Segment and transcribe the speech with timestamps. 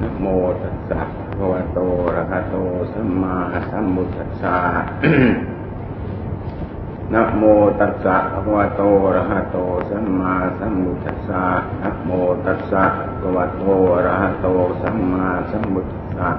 [0.00, 0.26] นะโม
[0.62, 2.56] ตัสสะภะคะวะโตอะระหะโต
[2.92, 3.36] สัมมา
[3.70, 4.56] สัมพุทธัสสะ
[7.14, 7.42] นะโม
[7.80, 9.56] ตัสสะภะคะวะโตอะระหะโต
[9.90, 11.44] สัมมาสัมพุทธัสสะ
[11.82, 12.10] นะโม
[12.44, 13.64] ตัสสะภะคะวะโต
[13.94, 14.46] อะระหะโต
[14.82, 16.30] สัมมาสัมพุทธัสสะ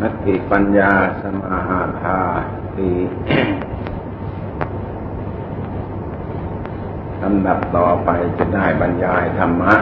[0.00, 2.18] นัตถิปัญญาสมาหาภา
[2.76, 2.92] ติ
[7.22, 9.72] ลำดับต่อไปจะได้บรรยายธรรมะ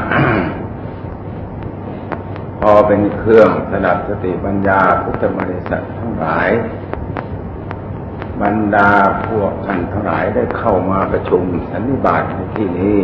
[2.60, 6.50] พอเป็นเครื่องสดับสติปัญญาพุทธบริษัททั้งหลาย
[8.42, 8.90] บรรดา
[9.28, 12.98] พวกท่านทั้งหลายได้เข้ามาประชุมสันนิบาตในที่นี้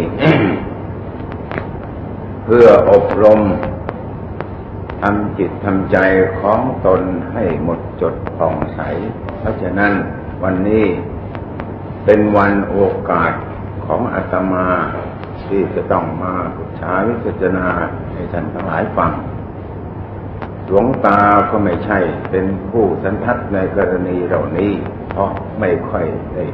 [2.45, 3.41] เพื่ออบรม
[5.01, 5.99] ทำจิตทำใจ
[6.41, 7.01] ของตน
[7.33, 8.81] ให้หมดจดผ่องใส
[9.39, 9.93] เพราะฉะนั้น
[10.43, 10.85] วันนี้
[12.05, 12.79] เป็นวันโอ
[13.11, 13.33] กาส
[13.87, 14.69] ของอาตมา
[15.47, 17.69] ที่จะต้องมาปรึกษาวิจารณา
[18.13, 19.13] ให้ท่านทั้งหลายฟัง
[20.69, 21.99] หลวงตาก็ไม่ใช่
[22.31, 24.73] เป็นผู้สันทัดในกรณีเหล่านี้
[25.11, 26.45] เพราะไม่ค่อยได้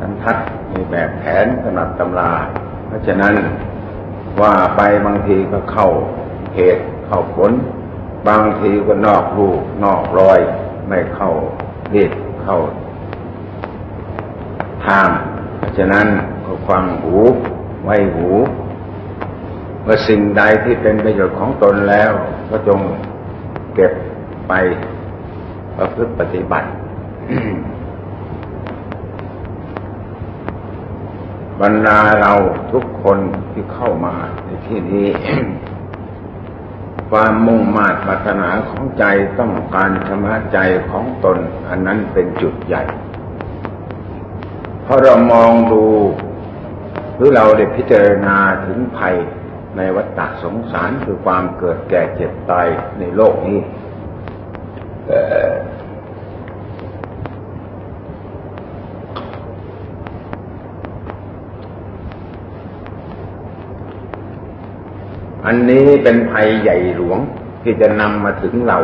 [0.00, 0.36] สันทัด
[0.70, 2.32] ในแบบแผนสำหรับตำรา
[2.86, 3.34] เพราะฉะนั้น
[4.40, 5.88] ว่าไปบางทีก็เข้า
[6.54, 7.52] เหตุเข้าผล
[8.28, 9.48] บางทีก็นอกรู
[9.84, 10.40] นอกรอย
[10.88, 11.30] ไม่เข้า
[11.92, 12.58] เหตุเข้า
[14.86, 15.08] ทาง
[15.58, 16.06] เพราะฉะนั้น
[16.44, 17.16] ก็ฟังหู
[17.84, 18.28] ไว้หู
[19.82, 22.12] เมื่อสิ่งใดที่เป็นประโยชน์ของตนแล้ว
[22.50, 22.80] ก็จง
[23.74, 23.92] เก็บ
[24.48, 24.52] ไป
[25.76, 26.68] ประพฤติปฏิบัติ
[31.60, 32.32] บรรดาเรา
[32.72, 33.18] ทุกคน
[33.52, 34.14] ที่เข้ามา
[34.44, 35.08] ในที่นี้
[37.10, 39.04] ความมุ่งมา่ปรารถนาของใจ
[39.38, 40.58] ต้องการชำระใจ
[40.90, 42.82] ของตน อันนั้นเป็นจุดใหญ่
[44.82, 45.84] เพราะเรามองดู
[47.16, 49.16] หรือเราได้พิจารณาถึงภัย
[49.76, 52.66] ในวัฏฏะสงสารคือความเกิดแก่เจ็บตาย
[52.98, 53.58] ในโลกนี้
[65.46, 67.18] อันนี้เป็นภัยใหญ่หลวง
[67.62, 68.78] ที่จะนำมาถึงเรา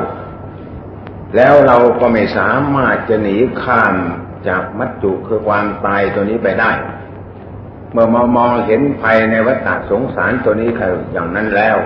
[1.36, 3.94] แล้วเราก็ไม่สามารถจะหนีข้าม
[4.48, 6.70] จากมัจจุคือความตายตัวนี้ไปได้
[7.92, 11.76] เมื่อมามองเห็นภัยในวัฏฏะสงสารตัวนี้คืออย่างนั้นแล้ว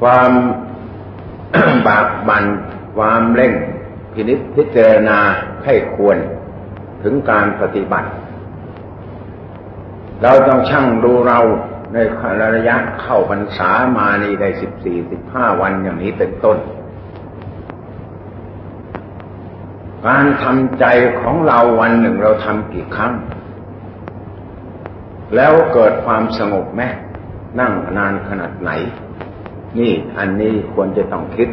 [0.00, 0.30] ความ
[1.86, 2.44] บากบัน
[2.96, 3.54] ความเร่ง
[4.12, 5.18] พินิจพิจารณา
[5.64, 6.16] ให้ควร
[7.02, 8.08] ถึงการปฏิบัติ
[10.22, 11.40] เราต้องชั่งดูเรา
[11.92, 11.96] ใน
[12.54, 16.58] ระยะเข้าพรรษามานี่ได้สิบสี่สิบห้าวันอย่างนี้เป็นต้น
[20.06, 20.84] การทำใจ
[21.20, 23.12] ของเราวันหนึ่งเราทำกี่ครั้ง
[25.36, 26.82] แล้วเกิดความสงบไหม
[27.60, 28.70] นั่งนานขนาดไหน
[29.78, 31.48] นี่อันนี้ควรจะต้องคิด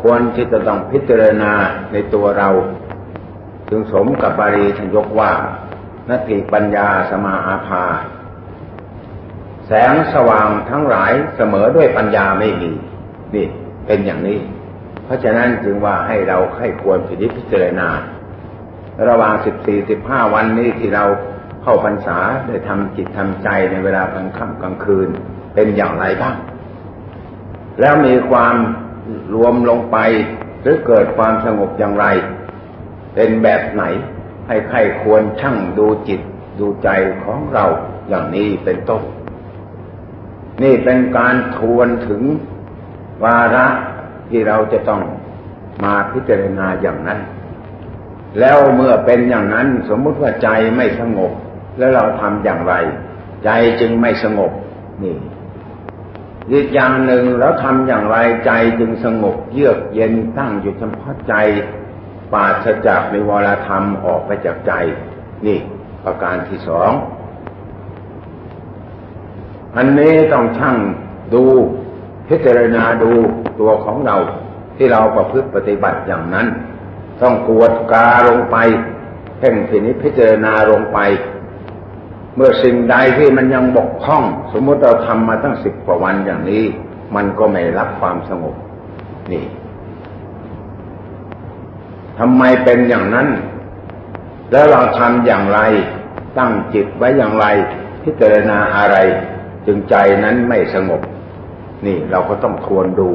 [0.00, 1.52] ควรที่จะต้องพิจารณา
[1.92, 2.48] ในตัวเรา
[3.68, 5.32] จึงสมกับบาลีท่านยกว่า
[6.08, 7.84] นาทีปัญญาสมาอาภา
[9.66, 12.70] แสงสว่างทั้งหลายเสมอด้วยปัญญาไม่มี
[13.34, 13.46] นี่
[13.86, 14.38] เป็นอย่างนี้
[15.04, 17.88] เพราะฉะนั้นจึงว่าให้เราให้ควรพิจิตพิจารณา
[19.08, 21.04] ระหว่างสิบสี่สิบห้าวันนี้ที่เรา
[21.68, 25.08] เข้าพรรษาได้ทำจิตทำใจในเวลากลางค่ำกลางคืน
[25.54, 26.36] เป็นอย่างไรบ้าง
[27.80, 28.54] แล้วมีความ
[29.34, 29.96] รวมลงไป
[30.60, 32.06] หรือเกิดความสงบอย่างไร
[33.14, 33.82] เป็นแบบไหน
[34.48, 36.20] ให้ใครควรช่างดูจิต
[36.58, 36.88] ดูใจ
[37.24, 37.64] ของเรา
[38.08, 39.02] อย่างนี้เป็นต้น
[40.62, 42.22] นี่เป็นการทวนถึง
[43.24, 43.66] วาระ
[44.28, 45.02] ที่เราจะต้อง
[45.84, 47.20] มาพิจารณาอย่างนั้น
[48.40, 51.32] แล้วเมื่อเป็นอย่างนั้นสมมุติว่าใจไม่สงบ
[51.78, 52.74] แล้วเราทำอย่างไร
[53.44, 53.50] ใจ
[53.80, 54.52] จึงไม่สงบ
[55.02, 55.16] นี่
[56.52, 58.16] อีกอย่างหนึ่งแล้วทำอย่างไร
[58.46, 61.34] ใจจึงสงบเยือกเย็นตั้งอยู่เฉพาะใจ
[62.32, 64.72] ปราศจากในวรธรรมออกไปจากใจ
[65.46, 65.58] นี่
[66.04, 66.92] ประการที่สอง
[69.76, 70.76] อันนี้ต้องช่าง
[71.34, 71.44] ดู
[72.28, 73.10] พิจารณาดู
[73.60, 74.16] ตัวของเรา
[74.76, 76.46] ที่เราประพฤติปฏิบัติอย่างนั้น
[77.22, 78.56] ต้องกวดกาลงไป
[79.38, 80.98] เพ่งพินิจพิจารณาลงไป
[82.36, 84.22] เมื่อสิ่งใดที่มันยังบกพร่อง
[84.52, 86.64] สมมติเราทำมาตั้งสิบกว่าวันอย่างนี้
[87.14, 88.54] มันก็ไม่รับความสงบ
[89.32, 89.44] นี่
[92.18, 93.28] ทำไมเป็นอย่างนั้น
[94.50, 95.60] แล้วเราทำอย่างไร
[96.38, 97.46] ตั้งจิตไว้อย่างไร
[98.02, 98.96] พิจารณาอะไร
[99.66, 99.94] จึงใจ
[100.24, 101.00] นั้นไม่สงบ
[101.86, 103.10] นี่เราก็ต้องทวนดู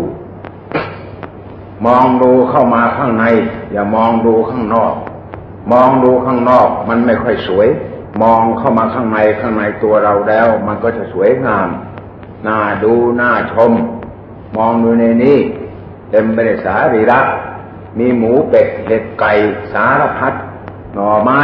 [1.85, 3.25] มองดูเข้ามาข้างใน
[3.71, 4.93] อย่ามองดูข้างนอก
[5.71, 7.67] มองดูข้างนอกมันไม่ค่อยสวย
[8.21, 11.69] มองเข้ามาข้างในข้างในตัวเราแล้ว มันก็จะสวยงาม
[12.47, 13.71] น่าดูน่าชม
[14.57, 15.37] มองดูในนี้
[16.11, 17.19] เต็มไปด้วยสารีระ
[17.99, 19.31] มีหมูเป็ดเห็ดไก่
[19.73, 20.33] สารพัด
[20.93, 21.41] หน่อไม้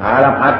[0.00, 0.54] สารพัด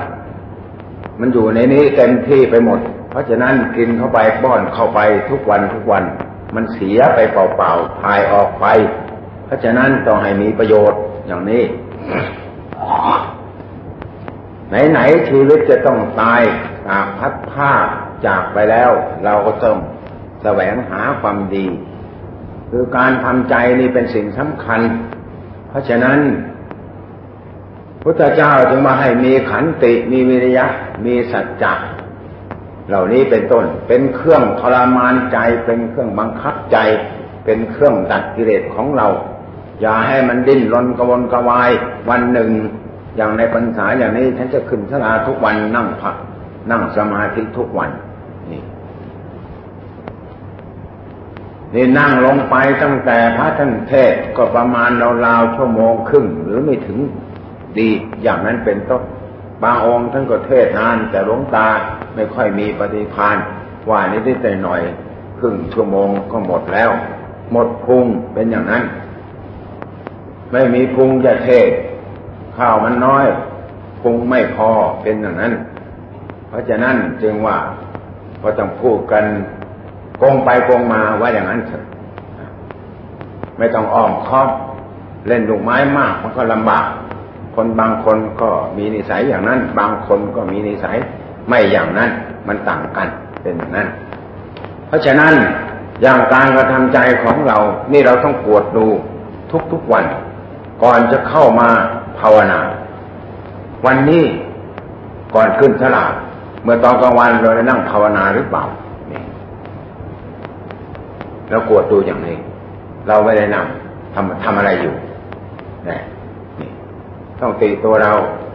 [1.21, 2.81] มันอยู่ในนี้เต็มที่ไปหมด
[3.11, 5.01] เพราะฉะนั้นกินเข้าไปป้อนเข้าไป
[5.31, 6.05] ทุกวันทุกวัน
[6.55, 8.67] มันเสียไปเปล่าๆพายออกไป
[9.45, 11.63] เพราะฉะนั้นต้องให้มีประโยชน์อย่างนี้
[14.69, 16.43] ไหนๆชีวิตจะต้องตาย
[16.89, 17.73] หากพัดผ้า
[18.27, 18.91] จากไปแล้ว
[19.25, 19.77] เราก็ต้อง
[20.43, 21.67] แสวงหาความดี
[22.71, 24.81] คือการทำใจนี่เป็นสิ่งสำคัญ
[25.69, 26.19] เพราะฉะนั้น
[28.03, 30.67] พุทธเจ้าจึงมาให้มีขันติมีวิริยะ
[31.05, 31.73] มีสัจจะ
[32.89, 36.79] เหล่านี้เป็นต้น เป็นเครื่องทรมานใจ เป็นเครื่องบังคับใจ
[37.45, 39.09] เป็นเครื่องดัดกิเลสของเรา
[39.81, 41.71] อย่าให้มันดิ้นรนกระวนกระวาย
[42.11, 42.51] วันหนึ่ง
[43.19, 46.17] อย่างในปัญษาอย่างนี้ฉันจะขึ้นชลาทุกวันนั่งพัก
[46.71, 47.91] นั่งสมาธิทุกวัน
[48.51, 48.63] นี่
[51.75, 54.91] นี่นั่งลงไปตั้งแต่พระท่านเทศก็ประมาณ
[55.27, 56.99] ราวๆชั่วโมงครึ่ง หรือไม่ถึง
[57.79, 57.91] ดี
[58.23, 59.03] อย่างนั้นเป็นต้น
[59.63, 61.69] บางองค์ท่านก็เทศนาน แต่หลวงตา
[62.15, 63.37] ไม่ค่อยมีปฏิพาน
[63.91, 64.83] ว่านิดๆหน่อย
[65.39, 66.91] ครึ่งชั่วโมงก็หมดแล้ว
[67.53, 68.85] หมดพุงเป็นอย่างนั้น
[70.53, 71.69] ไม่มีพุงจะเทศ
[72.59, 73.25] ข้าวมันน้อย
[74.01, 74.71] พุงไม่พอ
[75.03, 75.53] เป็นอย่างนั้น
[76.49, 77.57] เพราะฉะนั้นจึงว่า
[78.43, 79.25] ก็ต้องพูดกัน
[80.19, 81.85] โกงไปโกงมาว่าอย่างนั้นเถอะ
[83.59, 84.49] ไม่ต้องอ้อมค้อม
[85.29, 86.87] เล่นลูกไม้มากมันก็ลำบาก
[87.55, 90.97] คนบางคนก็มีนิสัยอย่างนั้น บางคนก็มีนิสัย
[91.49, 92.11] ไม่อย่างนั้น
[92.49, 93.09] มันต่างกัน
[93.43, 93.89] เป็นอย่างนั้น
[94.87, 95.35] เพราะฉะนั้น
[96.03, 97.59] อย่างการกระทำใจของเรา
[97.93, 98.87] นี่เราต้องปวดดู
[99.73, 100.05] ทุกๆวัน
[100.83, 101.69] ก่อนจะเข้ามา
[102.21, 102.61] ภาวนา
[103.87, 104.25] วันนี้
[105.35, 106.13] ก่อนขึ้นฉลาด
[106.63, 108.65] เมื่อตอนกลางวันเราได้นั่งภาวนาหรือเปล่า
[109.13, 109.23] นี่
[111.51, 112.37] เรากวดดูอย่างนี้
[113.09, 113.67] เราไม่ได้นั่ง
[114.15, 114.95] ทำทำอะไรอยู่
[115.89, 115.99] นี่
[116.61, 116.71] นี่
[117.41, 118.13] ต้องตีตัวเรา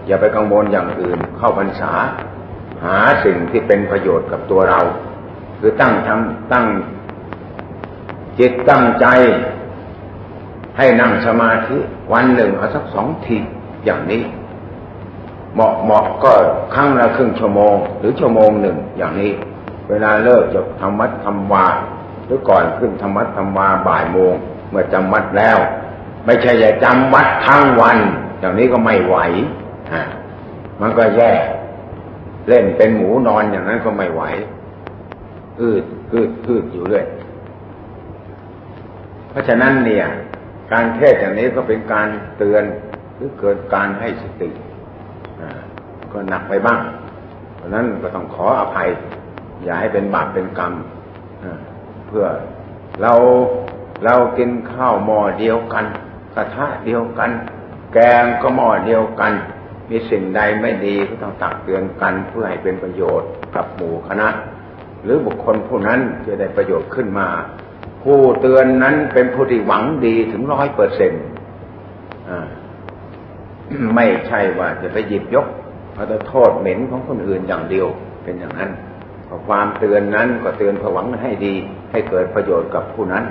[0.08, 1.92] อย่าไปกังวลอย่างอื่น เข้าพรรษา
[2.84, 4.80] หาสิ่งที่เป็นประโยชน์กับตัวเรา
[5.60, 6.66] คือตั้งทำตั้ง
[8.40, 9.06] จิตตั้งใจ
[10.78, 11.78] ให้นั่งสมาธิ
[12.14, 13.38] วันหนึ่งเอาสักสองที
[13.86, 14.24] อย่างนี้
[15.54, 16.32] เหมาะเหมาะก็
[16.74, 19.32] ครั้งละครึ่งชั่วโมง หรือชั่วโมงหนึ่งอย่างนี้
[19.90, 21.68] เวลาเลิกจบธรรมัดธรรมวา
[22.26, 24.34] หรือก่อนขึ้นธรรมัดธรรมวาบ่ายโมง
[24.70, 25.58] เมื่อจำวัดแล้ว
[26.26, 27.98] ไม่ใช่จะจำวัดทั้งวัน
[28.40, 29.18] อย่างนี้ก็ไม่ไหว
[29.94, 30.04] ฮะ
[30.82, 31.32] มันก็แย่
[32.48, 34.22] เล่นเป็นหมูนอนอย่างนั้นก็ไม่ไหว
[35.62, 35.84] อืด
[36.14, 37.06] อืดอืดอยู่เรื่อย
[39.30, 40.06] เพราะฉะนั้นเนี่ย
[40.72, 42.08] การเทศอย่างนี้ก็เป็นการ
[42.38, 42.64] เตือน
[43.16, 44.50] หรือเกิดการให้สติ
[46.12, 46.80] ก็หนักไปบ้าง
[47.56, 48.90] เพราะนั้นก็ต้องขออภัย
[49.64, 50.74] อย่าให้เป็นบาปเป็นกรรม
[52.08, 52.26] เพื่อ
[53.02, 53.14] เรา
[54.06, 55.86] เรากินข้าวหม้อเดียวกัน
[56.36, 57.32] กระทะเดียวกัน
[57.94, 59.34] แกงก็หม้อเดียวกัน
[59.90, 64.28] มีสิ่งใดไม่ดีก็ต้องตักเตือนกันเพื่อให้เป็นประโยชน์กับหมู่คณะ
[65.04, 67.28] หรือบุคคลผู้นั้นจะได้ประโยชน์ขึ้นมา
[68.04, 71.24] ผู้เตือนนั้นเป็นผู้ที่หวังดีถึงร้อยเปอร์เซ็นต์
[73.96, 75.48] ไม่ใช่ว่าจะไปหยิบยก
[75.94, 77.88] เอาแต่โทษเหม็นของคนอื่นอย่างเดียว
[78.24, 78.72] เป็นอย่างนั้น
[79.48, 81.54] ความเตือนนั้นก็เตือนผหวังให้ดี
[81.92, 83.24] ให้เกิดประโยชน์กับผู้นั้น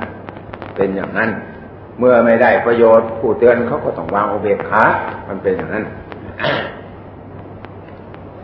[0.76, 1.30] เป็นอย่างนั้น
[1.98, 4.84] เมื่อไม่ได้ประโยชน์ ผู้เตือนเขาก็ต้องวางอุเบกขา
[5.28, 5.84] มันเป็นอย่างนั้น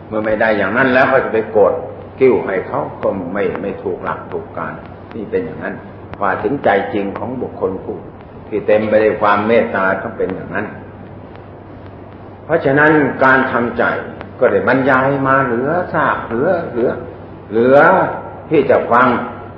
[0.07, 1.73] เมื่อไม่ได้อย่างนั้นแล้วก็จะไปโกรธ
[2.19, 4.73] กิ้วให้เขาก็ไม่ไม่ถูกหลักถูกการ
[5.15, 5.73] นี่เป็นอย่างนั้น
[6.21, 7.99] ว่าถึงใจจริงของบุคคลผู้
[8.47, 10.65] ที่เต็มไปด้วยความเมตตาต้องเป็นอย่างนั้น
[12.43, 12.91] เพราะฉะนั้น
[13.23, 13.83] การทำใจ
[14.39, 16.89] ก็ได้บรรยายมาเหลือซากเหลือเหลือ
[17.51, 17.77] เหลือ
[18.49, 19.07] ที่จะฟัง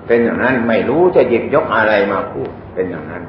[0.07, 3.23] เป็นอย่างนั้น ไม่รู้จะหยิบยกอะไรมาพูดเป็นอย่างนั้น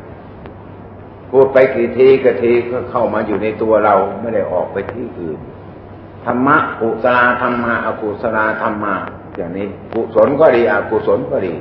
[1.30, 5.38] พูดไปกี่ทีกี่ทีก็เข้ามาอยู่ในตัวเราไม่ได้ออกไปที่อื่น
[6.24, 8.94] ธรรมะกุศลธรรมะอกุศลธรรมะ
[9.36, 11.54] อย่างนี้กุศลก็ดีอกุศลก็ดี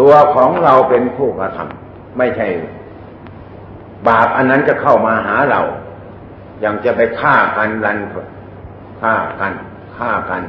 [0.00, 2.48] ตัวของเราเป็นผู้กระทำไม่ใช่
[4.08, 5.60] บาปอันนั้นจะเข้ามาหาเรา
[6.60, 7.98] อย่างจะไปฆ่ากันรัน
[9.00, 9.52] ฆ่ากัน
[9.96, 10.42] ฆ่ากัน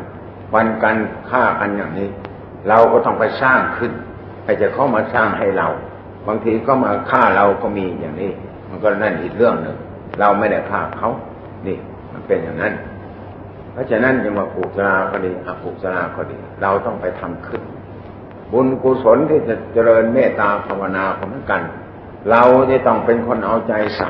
[0.53, 0.97] วันกัน
[1.29, 2.09] ฆ่ากันอย่างนี้
[2.67, 3.91] เราก็ต้องไปสร้างขึ้น
[4.43, 5.67] ไปจะเข้ามาสร้างให้เรา
[6.27, 8.31] บางทีก็มาฆ่าเราก็มีอย่างนี้
[8.69, 9.75] มันก็นั่นอีกเรื่องหนึ่ง
[10.19, 11.09] เราไม่ได้ฆ่าเขา
[11.67, 11.77] นี่
[12.13, 12.73] มันเป็นอย่างนั้น
[13.71, 17.61] เพราะฉะนั้นจึงว่าปุศลาก็ดีอปุศลาก็ดี เราต้องไปทำขึ้น
[18.51, 21.61] บุญกุศลที่จะเจริญเมตตาภาวนาของกัน
[22.29, 24.09] เราจะต้องเป็นคนเอาใจใส่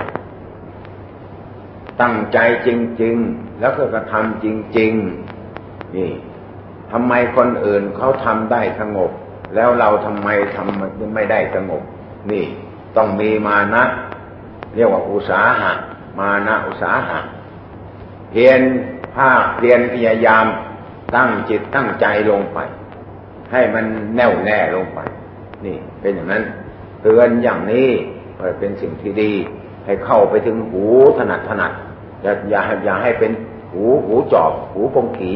[2.02, 2.38] ตั้งใจ
[2.68, 2.70] จ
[3.02, 4.46] ริง ๆ แล้วก็กระทำจ
[4.78, 4.94] ริง
[5.44, 6.12] ๆ นี่
[6.92, 9.12] ทำไมคนอื่นเขาทำได้สงบ
[9.56, 11.84] แล้วเราทำไมทำไม่ได้สงบ
[12.32, 12.46] นี่
[12.98, 13.84] ต้องมีมานะ
[14.76, 15.72] เรียกว่าอุสาหะ
[16.20, 17.20] มานะอุสาหะ
[18.32, 18.62] เพียร
[19.16, 20.46] ภาคเพียรพยายาม
[21.16, 22.60] ตั้งจิตตั้งใจลงไป
[23.56, 23.86] ให้มัน
[24.16, 25.00] แน่วแน่ลงไป
[25.66, 26.44] นี่เป็นอย่างนั้น
[27.02, 27.90] เตือนอย่างนี้
[28.60, 29.32] เป็นสิ่งที่ดี
[29.86, 30.86] ให้เข้าไปถึงหู
[31.18, 31.72] ถนัดถนัด
[32.22, 33.32] อย่าอย่าอย่าให้เป็น
[33.72, 35.32] หูหูจอบ หูปงขี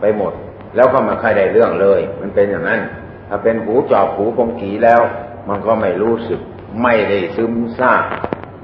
[0.00, 0.32] ไปหมด
[0.76, 2.80] แล้วก็มาใครได้เรื่องเลย มันเป็นอย่างนั้น
[3.28, 5.00] ถ้าเป็นหูจอบหูปงขีแล้ว
[5.48, 6.40] มันก็ไม่รู้สึก
[6.82, 8.04] ไม่ได้ซึมซาบ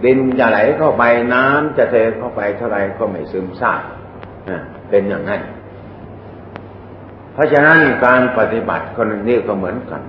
[0.04, 3.80] ดินจะไหลเข้าไปน้ำจะเทเข้าไปเท่าไรก็ไม่ซึมซาบ
[4.90, 5.40] เป็นอย่างนั้น
[7.36, 10.02] เพราะฉะนั้นการปฏิบัติคนนี้ก็เหมือนกัน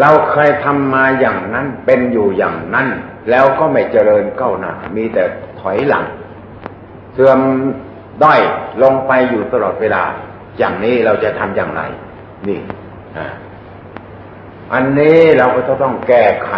[0.00, 2.86] เราเคยทำมาอย่างนั้นเป็นอยู่อย่างนั้น
[3.30, 5.24] แล้วก็ไม่เจริญก้าวหน้ามีแต่
[5.60, 6.04] ถอยหลัง
[7.14, 7.40] เสื่อม
[8.22, 8.40] ด้อย
[8.82, 10.04] ลงไปอยู่ตลอดเวลา
[10.58, 11.82] อย่างนี้เราจะทำอย่างไร
[12.48, 12.60] นี่
[14.72, 16.52] อันนี้เราก็จะต้องแก้ไข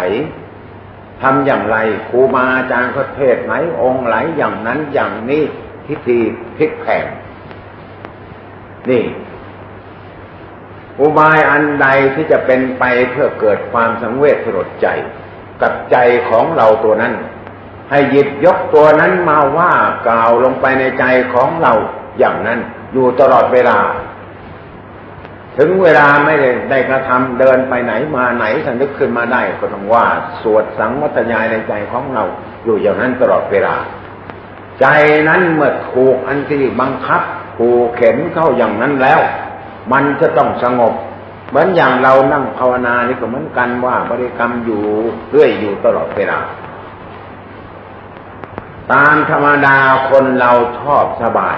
[1.21, 1.77] ทำอย่างไร
[2.09, 5.43] ครูบาอาจารย์ก็เทศไหนองค์ไหนอย่างนั้นอย่างนี้
[5.85, 6.19] พิธี
[6.57, 7.05] พลิกแผง
[8.89, 9.03] นี่
[11.01, 14.87] อุบายอันใดที่จะเป็นไปเพื่อเกิดความสังเวชสลดใจ
[15.61, 15.97] กับใจ
[16.29, 17.13] ของเราตัวนั้น
[17.89, 19.71] ให้หยิบยกตัวนั้นมาว่า
[20.07, 21.73] กล่าวลงไปในใจของเรา
[22.19, 22.59] อย่างนั้น
[22.93, 23.79] อยู่ตลอดเวลา
[25.57, 30.05] ถึงเวลาไม่ได้ได้กระทำเดินไปไหนมาไหนถ้านึกขึ้นมาได้ก็ต้องว่า
[30.41, 32.23] สวดสังวัตยายในใจของเรา
[32.63, 33.75] อยู่อย่างนั้นตลอดเวลา
[34.79, 34.85] ใจ
[35.29, 37.21] นั้นเมื่อถูกอันที่บังคับ
[37.57, 39.21] ผูกเข็นเข้าอย่างนั้นแล้ว
[39.91, 40.93] มันจะต้องสงบ
[41.49, 44.83] เหมือนอย่างเรานั่งภาวนานี่ก็เหมือนกันว่าบริกรรมอยู่
[45.31, 46.39] เรื่อยอยู่ตลอดเวลา
[48.91, 49.77] ตามธรรมดา
[50.09, 51.57] คนเราชอบสบาย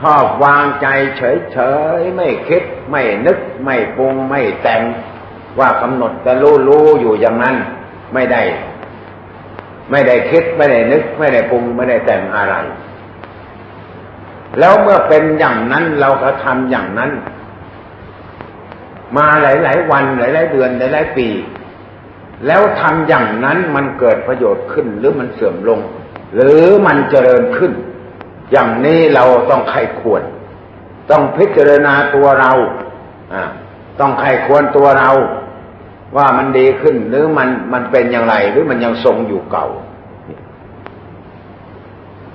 [0.00, 0.86] ชอบวางใจ
[1.16, 1.58] เฉ
[1.98, 4.82] ยๆ ไม่คิด ไม่นึก ไม่ปรุง ไม่แต่ง
[5.58, 7.56] ว่ากำหนดจะรู้รู้อยู่อย่างนั้น
[8.14, 8.42] ไม่ได้
[9.90, 12.54] ไม่ได้คิด ไม่ได้นึก ไม่ได้ปรุง ไม่ได้แต่งอะไร
[14.58, 17.10] แล้วเมื่อเป็นอย่างนั้นเราก็ทำอย่างนั้น
[19.16, 21.28] มาหลาย ๆ วันหลาย ๆ เดือนหลาย ๆ ปี
[22.46, 25.80] แล้วทำอย่างนั้นมันเกิดประโยชน์ขึ้นหรือมันเสื่อมลง
[26.34, 27.72] หรือมันเจริญขึ้น
[28.52, 30.22] อย่างนี้เราต้องใครควร
[31.10, 32.52] ต้องพิจารณาตัวเรา
[34.00, 35.10] ต้องใครควรตัวเรา
[36.16, 39.66] ว่ามันดีขึ้นหรือมันมันเป็นอย่างไร หรือมันยังทรงอยู่เก่า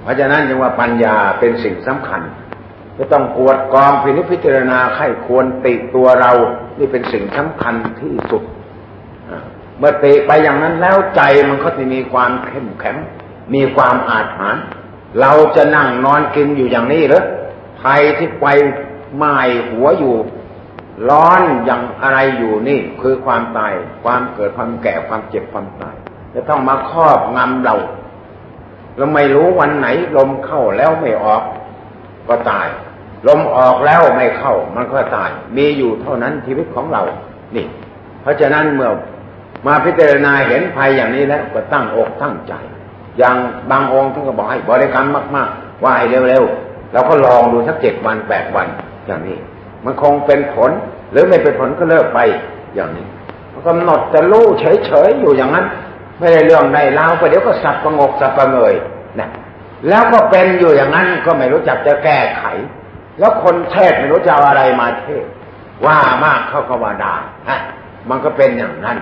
[0.01, 2.21] เพราะฉะนั้นจึงว่าปัญญาเป็นสิ่งสำคัญ
[2.97, 6.31] จะต้องกวดกองพินิจพิจารณาไข้ควรติตัวเรา
[6.79, 8.43] นี่เป็นสิ่งสำคัญที่สุด
[9.77, 12.97] เมื่อติไปอย่างนั้นแล้วใจมันก็จะมีความเข้มแข็ง
[13.53, 14.63] มีความอาถรรพ์
[15.19, 17.23] เราจะนั่งนอนกินอยู่อย่างนี้หรือ
[17.81, 18.45] ภัยที่ไป
[19.15, 19.37] ไหม้
[19.69, 20.15] หัวอยู่
[21.09, 25.95] ร้อนอย่างอะไรอยู่นี่ คือความตาย ความเกิดความแก่ความเจ็บความตาย
[26.33, 27.75] จะต้องมาครอบงำเรา
[28.97, 31.43] เราไม่รู้วันไหนลมเข้าแล้วไม่ออก
[32.31, 32.67] ก็ตาย
[33.27, 37.03] ลมออกแล้วไม่เข้ามันก็ตาย มีอยู่เท่านั้นชีวิตของเรา
[37.55, 37.65] นี่
[38.21, 38.91] เพราะฉะนั้นเมื่อ
[39.67, 42.53] มาพิจารณาเห็นภัยอย่างนี้แล้วก็ตั้งอกตั้งใจ
[43.17, 43.35] อย่าง
[43.71, 48.67] บางองค์ท่านก็บอกให้บริกรรมมากๆ ว่าให้เร็วๆเราก็ลองดูสักเจ็ดวันแปดวัน
[49.07, 49.37] อย่างนี้
[49.85, 50.71] มันคงเป็นผล
[51.11, 52.19] หรือไม่เป็นผลก็เลิกไป
[52.75, 53.05] อย่างนี้
[53.67, 55.65] กำหนดจะรู้เฉยๆอยู่อย่างนั้น
[56.19, 58.73] ไม่ได้เรื่องใดเล่าไปเดี๋ยวก็สับประงกสับประเงย
[59.89, 62.43] แล้วก็เป็นอยู่อย่างนั้นก็ไม่รู้จักจะแก้ไข
[63.19, 65.25] แล้วคนเทศไม่รู้จะเอาอะไรมาเทศ
[65.85, 67.15] ว่ามากเข้าก็ว่าด่า
[67.49, 67.59] ฮะ
[68.09, 68.97] มันก็เป็นอย่างนั้น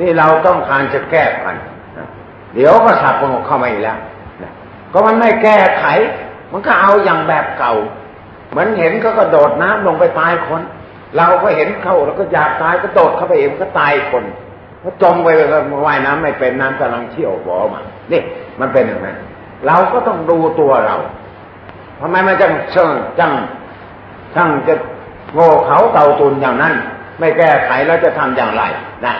[0.00, 1.56] นี่เราต้องการจะแก้กัน
[2.54, 3.98] เดี๋ยวก็สับปะงกเข้ามาอีกแล้ว
[4.92, 5.84] ก็มันไม่แก้ไข
[6.52, 7.74] มันก็เอาอย่างแบบเก่า
[8.50, 10.62] เหมือนเห็นก็กระโดดน้ำลงไปตายคน
[11.16, 14.24] เราก็เห็นเขาแล้วก็อยากตายก็โดดเข้าไปเองก็ตายคน
[14.82, 15.28] ก็จมไป
[15.86, 17.80] ว่ายน้ำไม่เป็นน้ำกำลังเชี่ยวบ่อมา
[18.12, 18.22] นี่
[18.60, 19.16] มันเป็นอย่างนั้น
[19.66, 20.96] เราก็ต้องดูตัวเรา
[22.00, 23.32] ทำไมมันจังเชิงจัง
[24.34, 24.74] ช่างจะ
[25.34, 26.74] โง่เขาเต่าตุนอย่างนั้น
[27.18, 28.62] ไม่แก้ไขแล้วจะทำอย่างไร
[29.06, 29.14] นะ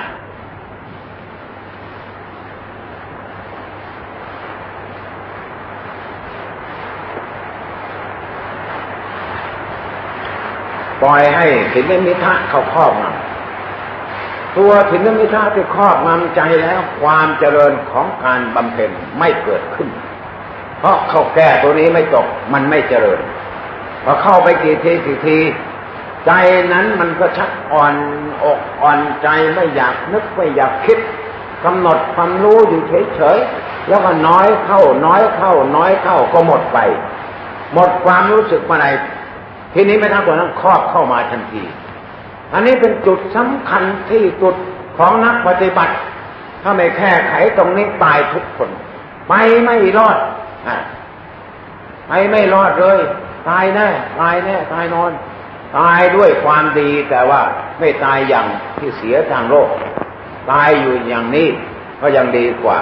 [11.02, 19.88] ปล่อยให้ถินมิทะเขาครอบงำตัวถินมิทะที่ครอบงำใจแล้วความเจริญของการบำเพ็ญไม่เกิดขึ้น
[20.78, 23.20] เพราะเขาแก้ตัวนี้ไม่ตกมันไม่เจริญ
[24.04, 25.38] พอเข้าไปกี่ทีกี่ที
[26.26, 26.30] ใจ
[26.72, 27.94] นั้นมันก็ชักอ่อน
[28.44, 30.98] อกอ่อนใจไม่อยากนึกไม่อยากคิด
[31.64, 32.82] กำหนดความรู้อยู่
[33.16, 36.78] เฉยๆแล้วก็น้อยเข้า น้อยเข้า น้อยเข้าก็หมดไป
[37.74, 38.86] หมดความรู้สึกมาไหน
[39.74, 41.62] ทีนี้ไม่ทั้งตัวนั้นครอบเข้ามาทันที
[42.52, 44.54] อันนี้เป็นจุดสำคัญที่จุด
[44.98, 45.94] ของนักปฏิบัติ
[46.62, 48.70] ถ้าไม่แค่ไขตรงนี้ตายทุกคน
[49.28, 49.32] ไป
[49.64, 50.18] ไม่รอด
[52.08, 53.00] ไปไม่รอดเลย
[53.48, 53.88] ตายแน่
[54.20, 55.12] ตายแน่ตายนอน
[55.78, 57.40] ตายด้วยความดีแต่ว่า
[57.78, 58.46] ไม่ตายอย่าง
[58.78, 59.68] ที่เสียทางโลก
[60.52, 61.48] ตายอยู่อย่างนี้
[62.00, 62.78] ก็ยังดีกว่า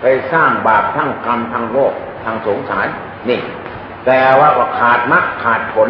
[0.00, 1.92] ไปสร้างบาปทั้งกรรมทางโลก
[2.24, 2.88] ทางสงสาร
[3.28, 3.40] นี่
[4.06, 5.88] แต่ว่าก็ขาดมรรคขาดผล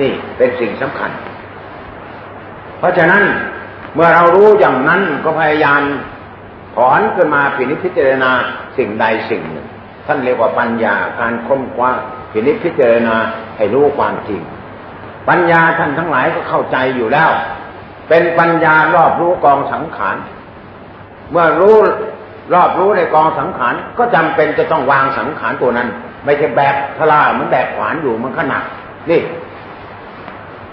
[0.00, 1.10] นี่เป็นสิ่งสำคัญ
[2.78, 3.22] เพราะฉะนั้น
[3.94, 5.80] เมื่อเรารู้อย่างนั้นก็พยายาม
[6.74, 8.30] ถอนขึ้นมาพินิจพิจารณา
[8.76, 9.66] สิ่งใดสิ่งหนึ่ง
[10.06, 11.90] ท่านเรียกว่าปัญญาการค้นคว้า
[12.32, 13.16] พินิจพิจารณา
[13.56, 14.40] ให้รู้ความจริง
[15.28, 17.30] ปัญญาท่านทั้งหลายก็เข้าใจอยู่แล้ว
[18.08, 20.16] เป็นปัญญารอบรู้กองสังขาร
[21.30, 21.76] เมื่อรู้
[22.54, 25.88] รอบรู้ในกองสังขารก็จำเป็นจะต้องวางสังขารตัวนั้น
[26.24, 28.62] ไม่ใช่แบกทลาเหมือนแบกขวานอยู่มันขนัก
[29.10, 29.20] นี่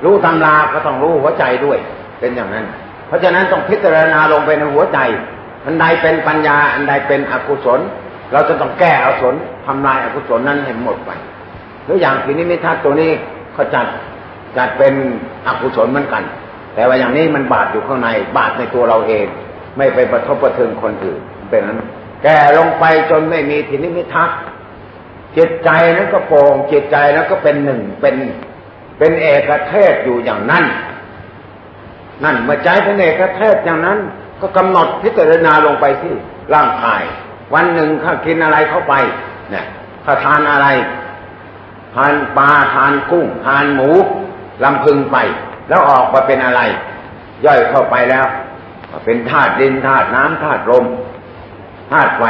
[0.04, 1.78] รู้ตำราก็ต้องรู้หัวใจด้วย
[2.20, 2.66] เป็นอย่างนั้น
[3.08, 5.00] เพราะฉะนั้นต้องพิจารณาลงไปในหัวใจ
[5.66, 7.80] อันใดเป็นปัญญา อันใดเป็นอกุศล
[8.32, 11.12] เราจะต้องแก้อกุศลทำลายอกุศลนั้นให้หมดไป
[11.86, 13.12] หรืออย่างทีนี้มิทัศตัวนี้
[13.54, 13.88] เขาจัด
[14.58, 14.94] จัดเป็น
[15.48, 16.24] อกุศลเหมือนกัน
[16.76, 19.26] แต่ว่าอย่างนี้มันบาดอยู่ข้างในบาดในตัวเราเอง
[19.78, 21.90] ไม่ไปประทบประเทือนคนอื่นเป็นนั้น
[22.24, 24.30] แก่ลงไปจนไม่มีทีนิมิทัศ
[25.38, 28.16] จิตใจนั้นก็โปร่งจิตใจแล้วก็เป็นหนึ่งเป็น
[28.98, 30.66] เป็นเอกเทศอยู่อย่างนั้น
[32.24, 33.98] นั่นเมื่อใจเป็นเอกเทศอย่างนั้น
[34.42, 36.14] ก็กำหนดพิจารณาลงไปที่
[36.54, 37.02] ร่างกาย
[37.54, 38.94] วันหนึ่งเขากินอะไรเข้าไป
[39.52, 39.66] เนี่ย
[40.06, 40.68] ข้าทานอะไร
[41.96, 43.90] ทานปลาทานกุ้ง ทานหมู
[44.64, 45.18] ลำพึงไป
[45.68, 46.62] แล้วออกมาเป็นอะไร
[47.46, 48.26] ย่อยเข้าไปแล้ว
[49.06, 50.86] เป็นธาตุดินธาตุน้ำธาตุลม
[51.92, 52.24] ธาตุไฟ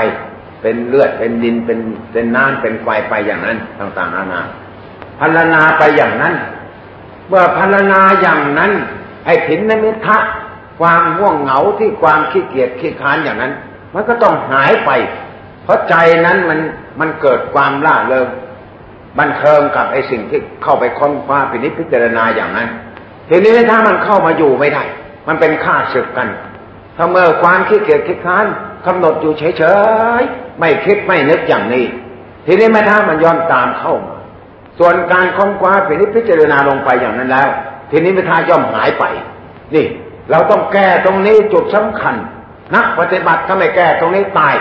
[0.62, 1.80] เป็นเลือดเป็นดินเป็น
[2.12, 4.42] เป็นน้ำเป็นไฟไปอย่างนั้นต่างๆนานา
[5.20, 6.34] พัลนาไปอย่างนั้น
[7.28, 8.72] เมื่อพัลนาอย่างนั้น
[9.26, 10.18] ไอ้ถินนมิทะ
[10.80, 13.54] ความง่วงเหงาที่ความขี้เกียจขี้ค้านอย่างนั้น
[13.94, 14.92] มันก็ต้องหายไป
[15.64, 16.60] เพราะใจนั้นมัน
[17.00, 18.28] มันเกิดความล่าเริง
[19.20, 22.68] บันเทิงกับไอ้สิ่งที่เข้าไปค้นคว้าพินิจพิจารณาอย่างนั้น
[23.30, 24.84] ทีนี้ถ้ามันเข้ามาอยู่ไม่ได้
[25.28, 26.28] มันเป็นข้าศึกกัน
[26.98, 28.46] ถ้าเมื่อความขี้เกียจขี้ค้าน
[28.86, 29.64] กำหนดอยู่เฉ
[30.20, 31.86] ยๆไม่คิดไม่นึกอย่างนี้
[32.46, 34.18] ทีนี้แม่ท้ามันย้อนตามเข้ามา
[34.80, 37.50] ส่วนการค้นคว้าพินิจพิจารณาลงไปอย่างนั้นแล้ว
[37.92, 39.04] ทีนี้แม่ท้าย่อมหายไป
[39.76, 39.86] นี่
[40.32, 42.16] เราต้องแก้ตรงนี้จุดสำคัญ
[42.76, 44.56] นักปฏิบัติถ้าไม่แก้ตรงนี้ตาย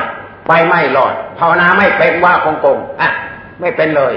[0.48, 3.08] ไปไม่รอดภาวนาไม่เป็นว่าคงคงอะ
[3.60, 4.14] ไม่เป็นเลย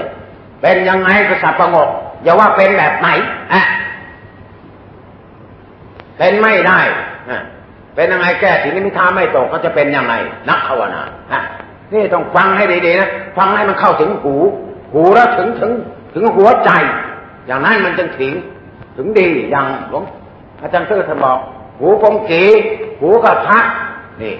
[0.62, 1.88] เป็นยังไงก็สับประงก
[2.22, 3.08] อย่าว่าเป็นแบบไหน
[3.52, 3.62] อะ
[6.18, 6.80] เป็นไม่ได้
[7.30, 7.42] อะ
[7.94, 10.14] เป็นยังไงแก้ทีนี้มิทาไม่ตกก็จะเป็นยังไง
[10.48, 11.42] นักภาวนาฮะ
[11.92, 14.34] นี่ต้องฟังให้ดีๆนะฟังให้มันเข้าถึงหู
[14.92, 15.72] หูแล้วถึงถึง
[16.14, 16.70] ถึงหัวใจ
[17.46, 18.32] อย่างนั้นมันจึงถึง
[18.96, 20.04] ถึงดีอย่างหลวง
[20.62, 21.38] อาจารย์เตื้อท่านบอก
[21.80, 22.44] หูกงกี
[23.00, 23.58] หูกระทะ
[24.22, 24.36] นี่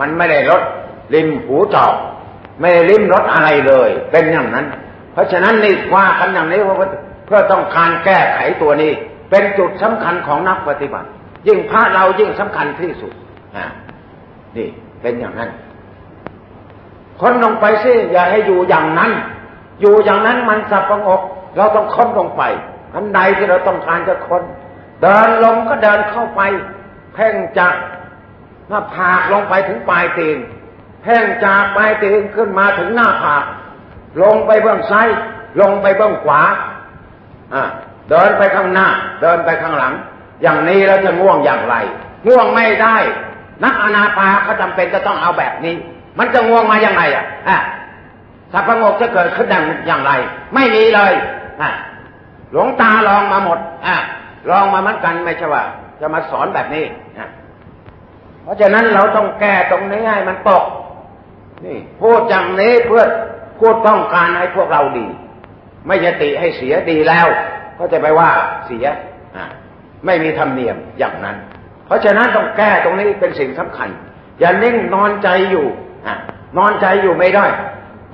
[0.00, 0.62] มันไม่ได้ลด
[1.14, 1.94] ริมหูจอบ
[2.60, 4.66] ไม่ได้ริมรถอะไรเลย เป็นอย่างนั้น
[5.12, 6.76] เพราะฉะนั้นนี่ว่ากันอย่างนี้ว่า
[7.26, 8.92] เพื่อต้องการแก้ไขตัวนี้
[9.30, 11.08] เป็นจุดสำคัญของนักปฏิบัติ
[11.46, 13.12] ยิ่งพระเรายิ่งสำคัญที่สุด
[14.56, 14.68] นี่
[15.02, 15.50] เป็นอย่างนั้น
[17.20, 19.12] ค้นลงไปสิอย่าให้อยู่อย่างนั้น
[19.80, 21.20] อยู่อย่างนั้นมันสับประงก
[21.56, 22.42] เราต้องค้นลงไป
[22.94, 24.42] อันใดที่เราต้องการจะค้น
[25.02, 26.40] เดินลงก็เดินเข้าไป
[27.14, 27.74] เพ่งจาก
[28.68, 30.38] หน้าผากลงไปถึงปลายเตีน
[31.02, 33.44] เพ่งจากปลายเตีนขึ้นมาถึงหน้าผาก
[34.22, 35.08] ลงไปเบื้องซ้าย
[35.60, 36.42] ลงไปเบื้องขวา
[38.10, 38.88] เดินไปข้างหน้า
[39.22, 39.92] เดินไปข้างหลัง
[40.42, 41.74] อย่างนี้แล้วจะง่วงอย่างไร
[42.26, 42.96] ง่วงไม่ได้
[43.64, 45.74] นักอนาปาเขาจาเป็นจะต้องเอาแบบนี้
[46.18, 47.58] มันจะง่วงมาอย่างไรอะอะ
[48.52, 49.48] สัพพงกจะเกิดขึ้น
[49.86, 50.12] อย่างไร
[50.54, 51.12] ไม่มีเลย
[51.62, 51.70] อะ
[52.52, 53.96] หลวงตาลองมาหมดอะ
[54.50, 55.64] ลองมาเหมือนกันไม่ใช่ว่า
[56.00, 56.84] จะมาสอนแบบนี้
[57.18, 57.28] อะ
[58.42, 60.64] เพราะฉะนั้นเราต้องแก้ตรงนี้ให้มันตก
[61.64, 63.04] นี่พูดอย่างนี้เพื่อ
[63.60, 65.06] พูดต้องการให้พวกเราดี
[65.86, 67.26] ไม่ยติให้เสียดีแล้ว
[67.78, 68.30] ก็จะไปว่า
[68.66, 68.84] เสีย
[70.06, 71.36] ไม่มีธรรมเนียมอย่างนั้น
[71.86, 73.88] เพราะฉะนั้นต้องแก้ตรงนี้เป็นสิ่งสำคัญ
[74.40, 75.66] อย่านิ่งนอนใจอยู่
[76.06, 76.08] อ
[76.58, 77.46] นอนใจอยู่ไม่ได้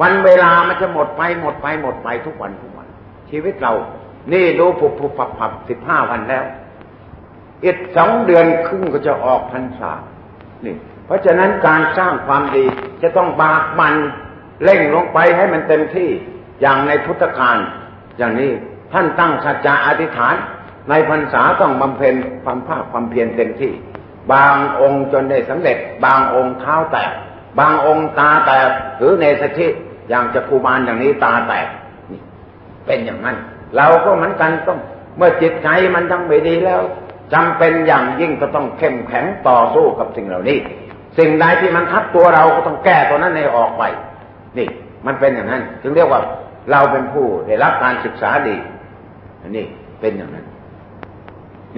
[0.02, 2.88] วันเวลามันจะหมดไปหมดไปหมดไปทุกวันทุกวัน
[3.30, 3.72] ชีวิตเรา
[4.32, 6.44] นี่ดูผุบผุบผับผับสิบห้าวันแล้ว
[7.64, 9.92] อีกสองเดือนครึ่งก็จะออกพรรษา
[10.66, 12.64] นี่เพราะฉะนั้นการสร้างความดี
[13.02, 13.94] จะต้องบากมัน
[14.64, 16.10] เร่งลงไปให้มันเต็มที่
[16.60, 17.58] อย่างในพุทธการ
[18.18, 18.52] อย่างนี้
[18.92, 20.34] ท่านตั้งสัจจะอธิษฐาน
[20.90, 23.72] ในพรรษาต้องบำเพ็ญความภาคความเพียรเต็มที่
[24.32, 27.12] บางองค์จนได้สำเร็จ บางองค์เท้าแตก
[27.58, 29.66] บางองค์ตาแตกหรือเนสชิ
[30.08, 31.66] อย่างจะกูบาลอย่างนี้ตาแตก
[32.10, 32.20] นี่
[32.86, 33.36] เป็นอย่างนั้น
[33.76, 34.78] เราก็เหมือนกันต้อง
[35.16, 36.82] เมื่อจิตใจมันยังไม่ดีแล้ว
[37.34, 40.58] จำเป็นอย่างยิ่งก็ต้องเข้มแข็งต่อสู้กับสิ่งเหล่านี้
[41.18, 43.82] สิ่งใดที่มันทับตัวเราก็ต้องแก้ตัวนั้นให้ออกไป
[44.58, 44.68] นี่
[45.06, 46.20] มันเป็นอย่างนั้นจึงเรียกว่า
[46.70, 48.56] เราเป็นผู้ได้รับการศึกษาดี
[49.56, 49.66] นี่
[50.00, 50.46] เป็นอย่างนั้น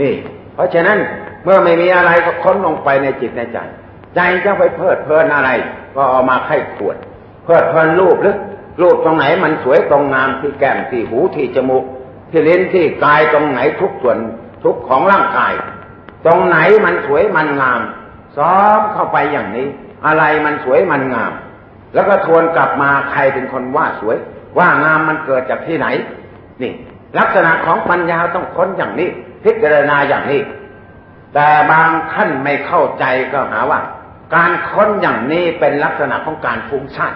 [0.01, 0.13] นี่
[0.55, 0.99] เพราะฉะนั้น
[1.45, 3.59] เมื่อไม่มีอะไรก็ค้นลงไปในจิตในใจ
[4.15, 5.51] ใจจะไปเพลิดเพลินอะไร
[5.95, 6.97] ก็เอามาไข้ขวด
[7.45, 8.37] เพลิดเพลินรูปหรือ
[8.81, 11.85] รูปตรงไหนมันสวยตรงงามที่แก้มที่หูที่จมูก
[12.31, 14.19] ที่ลิ้นที่กายตรงไหนทุกส่วน
[14.65, 15.53] ทุกของร่างกาย
[16.27, 17.81] ตรงไหนมันสวยมันงาม
[18.37, 19.67] ซ้อมเข้าไปอย่างนี้
[20.07, 21.33] อะไรมันสวยมันงาม
[21.95, 24.17] แล้วก็ทวนกลับมาใครเป็นคนว่าสวย
[24.59, 25.87] ว่างามมันเกิดจากที่ไหน
[26.63, 26.73] นี่
[27.19, 29.09] ลักษณะของปัญญาต้องค้นอย่างนี้
[29.45, 30.41] พิจารณาอย่างนี้
[31.35, 33.81] แต่บางท่านไม่เข้าใจก็หาว่า
[34.35, 37.15] การค้นอย่างนี้เป็นลักษณะของการฟุ้งซ่าน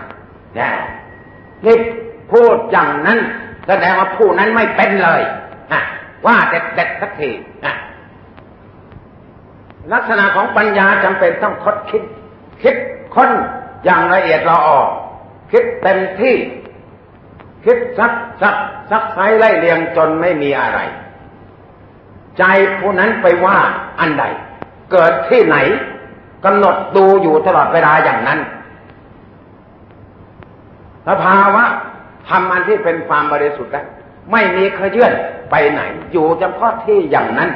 [0.59, 0.71] นี่
[1.67, 1.77] นี่
[2.33, 3.19] พูดอย่างนั้น
[3.67, 5.23] แสดงว่าผู้นั้นไม่เป็นเลย
[5.73, 5.83] นะ
[6.27, 7.31] ว่าเด็ดเด็ดสักที
[7.67, 7.75] นะ
[9.93, 12.03] ลักษณะของปัญญาจำเป็นต้องคดคิด
[12.63, 12.75] คิด
[13.15, 13.31] ค้น
[13.85, 14.81] อย่างละเอียดละออ
[15.53, 16.37] คิดเต็มที่
[17.65, 18.57] คิดซักซัก
[18.91, 20.79] ซักไซไล่เรียงจนไม่มีอะไร
[22.39, 22.45] ใจ
[22.79, 23.59] ผู้นั้นไปว่า
[24.01, 24.25] อันใด
[24.93, 25.57] เกิดที่ไหน
[26.45, 28.41] กำหนดดูอยู่ตลอดเวลาอย่างนั้น
[31.11, 31.65] สภาวะ
[32.29, 33.87] ทำอันที่เป็นความบริสุทธิ์แล้ว
[34.33, 35.13] ไม่มีเคยื่อน
[35.51, 37.51] ไปไหน อยู่เฉพาะที่อย่างนั้น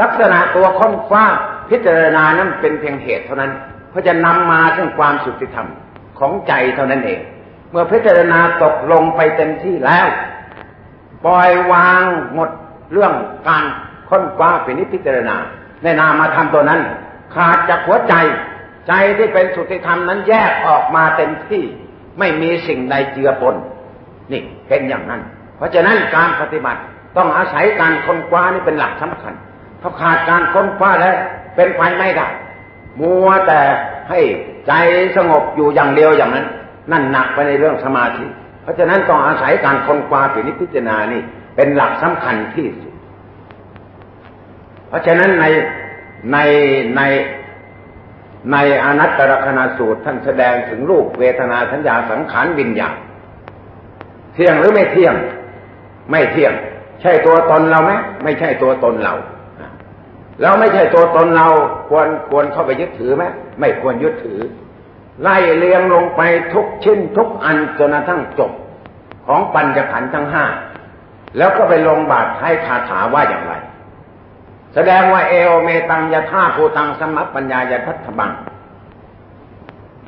[0.00, 1.24] ลักษณะตัวค้นคว้า
[1.70, 3.52] พิจารณานั้นเป็นเพียงเหตุเท่านั้น
[3.90, 5.68] เพื่อจะนำมาซึ่งความสุติธรรม
[6.18, 7.20] ของใจเท่านั้นเอง
[7.70, 10.06] เมื่อพิจารณาตกลงไปเต็มที่แล้ว
[11.24, 12.04] ปล่อยวาง
[12.34, 12.50] หมด
[12.92, 13.12] เรื่อง
[13.48, 13.64] การ
[14.08, 15.36] ค้นคว้าเป็นนิพิจารณา
[15.82, 16.80] ในนามาทำตัวนั้น
[17.34, 18.14] ขาดจากหัวใจ
[18.88, 21.64] ใจที่เป็นสุติธรรมนั้นแยกออกมาเต็มที่
[22.20, 23.54] ไม่มีสิ่งใดเจือปน
[24.32, 25.20] นี่เป็นอย่างนั้น
[25.56, 26.80] เพราะฉะนั้นการปฏิบัติ
[27.16, 29.34] ต้องอาศัยการค้นคว้านี่เป็นหลักสำคัญ
[29.82, 31.16] ถ้าขาดการค้นคว้าแล้ว
[31.56, 32.28] เป็นไปไม่ได้
[33.00, 33.60] มัวแต่
[34.10, 34.20] ให้
[34.66, 34.72] ใจ
[35.16, 36.46] สงบอยู่อย่างเดียวอย่างนั้น
[36.92, 38.24] นั่นหนักไปในเรื่องสมาธิ
[38.62, 41.20] เพราะฉะนั้นต้องอาศัยการค้นคว้าปินิพิจารณานี่
[41.56, 42.92] เป็นหลักสำคัญที่สุด
[44.88, 45.44] เพราะฉะนั้นใน
[46.32, 46.38] ใน
[46.96, 47.02] ใน
[48.52, 52.94] ในอนัตตลกนาสูตรท่านแสดงถึงรูปเวทนาสัญญาสังขารวิญญาณ
[54.34, 55.14] เที่ยงหรือไม่เที่ยง
[56.10, 56.52] ไม่เที่ยง
[57.00, 57.92] ใช่ตัวตนเราไหม
[58.24, 59.14] ไม่ใช่ตัวตนเรา
[60.40, 61.48] แล้วไม่ใช่ตัวตนเรา
[61.88, 63.24] ควรควรเข้าไปยึดถือไหม
[63.60, 64.40] ไม่ควรยึดถือ
[65.22, 66.20] ไล่เลียงลงไป
[66.52, 68.52] ทุกชิ้นทุกอันจนกระทั่งจบ
[69.26, 70.44] ของปัญจขันธ์ทั้งห้า
[71.38, 73.54] แล้วก็ไปลงบาทให้คาถาว่าอย่างไร
[74.74, 78.32] แสดงว่าเอโอเมตังยะธาภูตังสมัปปัญญายทัตบัง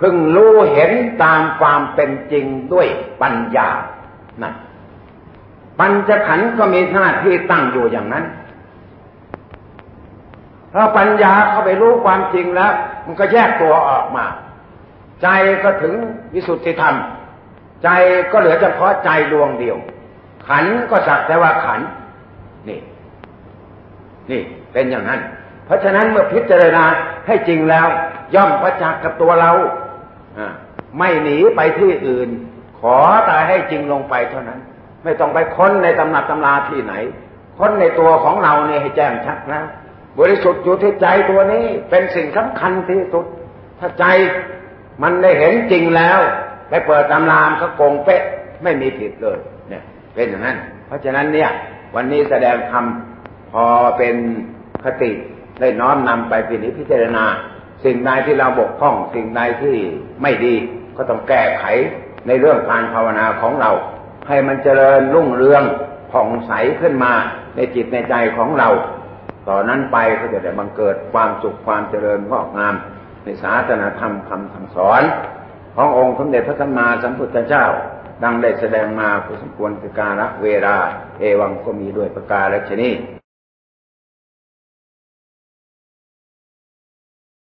[0.00, 2.86] พึงรู้เห็นตามความเป็นจริงด้วย
[3.22, 3.68] ปัญญา
[4.42, 4.54] นั่น
[5.78, 8.24] ปัญจขันธ์ก็มีหน้าที่ตั้งอยู่อย่างนั้น
[10.72, 12.72] พอปัญญาเข้าไปรู้ความจริงแล้ว
[13.06, 14.24] มันก็แยกตัวออกมา
[15.22, 15.28] ใจ
[15.64, 15.94] ก็ถึง
[16.34, 16.96] วิสุทธิธรรม
[17.82, 17.88] ใจ
[18.32, 19.76] ก็เหลือเฉพาะใจดวงเดียว
[20.48, 21.80] ขันก็สักแต่ว่าขัน
[24.30, 25.20] นี่เป็นอย่างนั้น
[25.66, 26.84] เพราะฉะนั้นเมื่อพิจารณา
[27.26, 27.86] ให้จริงแล้ว
[28.34, 29.52] ย่อมประจักษ์กับตัวเรา
[30.98, 32.28] ไม่หนีไปที่อื่น
[32.80, 34.60] ขอแต่ให้จริงลงไปเท่านั้น
[35.04, 36.94] ไม่ต้องไปค้นในตำหนักตำราที่ไหน
[37.58, 39.62] ค้นในตัวของเราเนี่ยให้แจ้งชัดนะ
[40.18, 43.26] บริสุทธิ์อยู่ที่ใจตัวนี้เป็นสิ่งสำคัญที่สุด
[43.78, 44.04] ถ้าใจ
[45.02, 46.18] มันได้เห็นจริงแล้ว
[46.68, 48.22] ไปเปิดตำรามก็โกงเป๊ะ
[48.62, 49.82] ไม่มีผิดเลย เนี่ย
[50.14, 50.56] เป็นอย่างนั้น
[50.86, 51.50] เพราะฉะนั้นเนี่ย
[51.94, 52.84] วันนี้แสดงธรรม
[53.52, 53.64] พอ
[53.98, 54.16] เป็น
[54.84, 55.10] คติ
[55.60, 57.24] ได้น้อมนำไปพิพิจารณา
[57.84, 59.76] สิ่งใดที่เราบกพร่อง สิ่งใดที่
[60.22, 60.54] ไม่ดี
[60.96, 61.64] ก็ต้องแก้ไข
[62.26, 63.70] ในเรื่องการภาวนาของเรา
[64.28, 65.62] ให้มันเจริญรุ่งเรือง
[66.12, 67.12] ผ่องใสขึ้นมา
[67.56, 68.68] ในจิตในใจของเรา
[69.48, 72.74] ต่อนนั้นไปก็จะได้บังเกิดความสุขความเจริญงอกงาม
[73.22, 75.02] ในศาสนาธรรมคำสั่งสอน
[75.76, 77.66] ขององค์สมเด็จพระสัมมาสัมพุทธเจ้า
[78.22, 80.76] ดังได้แสดงมาผู้สมควรคือการละเวลา
[81.18, 82.92] เอวังก็มีด้วยประการและชนี้